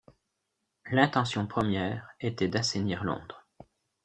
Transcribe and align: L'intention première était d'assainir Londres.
L'intention 0.89 1.45
première 1.45 2.09
était 2.21 2.47
d'assainir 2.47 3.03
Londres. 3.03 3.45